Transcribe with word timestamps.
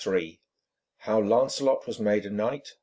III 0.03 0.39
HOW 0.97 1.19
LANCELOT 1.21 1.85
WAS 1.85 1.99
MADE 1.99 2.25
A 2.25 2.29
KNIGHT. 2.31 2.73